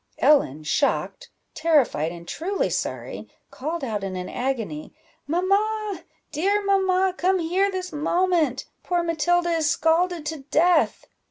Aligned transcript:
Ellen, 0.17 0.63
shocked, 0.63 1.29
terrified, 1.53 2.11
and 2.11 2.27
truly 2.27 2.71
sorry, 2.71 3.29
called 3.51 3.83
out 3.83 4.03
in 4.03 4.15
an 4.15 4.29
agony 4.29 4.95
"Mamma, 5.27 6.05
dear 6.31 6.63
mamma, 6.65 7.13
come 7.15 7.37
here 7.37 7.69
this 7.69 7.93
moment! 7.93 8.65
poor 8.81 9.03
Matilda 9.03 9.49
is 9.51 9.69
scalded 9.69 10.25
to 10.25 10.37
death!" 10.49 11.05